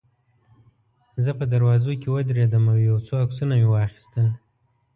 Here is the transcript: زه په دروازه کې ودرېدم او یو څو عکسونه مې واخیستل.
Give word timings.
زه 1.23 1.31
په 1.39 1.45
دروازه 1.53 1.91
کې 2.01 2.07
ودرېدم 2.13 2.65
او 2.73 2.77
یو 2.89 2.97
څو 3.07 3.13
عکسونه 3.23 3.53
مې 3.59 3.67
واخیستل. 3.69 4.27